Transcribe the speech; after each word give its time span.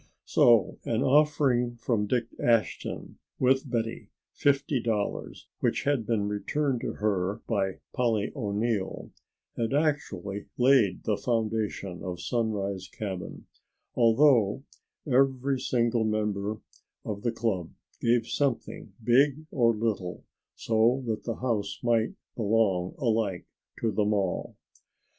So 0.25 0.79
an 0.83 1.03
offering 1.03 1.75
from 1.75 2.07
Dick 2.07 2.25
Ashton 2.43 3.19
with 3.37 3.69
Betty's 3.69 4.07
fifty 4.33 4.81
dollars, 4.81 5.47
which 5.59 5.83
had 5.83 6.07
been 6.07 6.27
returned 6.27 6.81
to 6.81 6.93
her 6.93 7.41
by 7.45 7.81
Polly 7.93 8.31
O'Neill, 8.35 9.11
had 9.57 9.75
actually 9.75 10.47
laid 10.57 11.03
the 11.03 11.17
foundation 11.17 12.01
of 12.01 12.19
Sunrise 12.19 12.87
Cabin, 12.87 13.45
although 13.93 14.63
every 15.05 15.59
single 15.59 16.03
member 16.03 16.57
of 17.05 17.21
the 17.21 17.31
club 17.31 17.69
gave 17.99 18.25
something 18.25 18.93
big 19.03 19.45
or 19.51 19.71
little 19.71 20.23
so 20.55 21.03
that 21.05 21.25
the 21.25 21.35
house 21.35 21.79
might 21.83 22.13
belong 22.35 22.95
alike 22.97 23.45
to 23.79 23.91
them 23.91 24.15
all. 24.15 24.55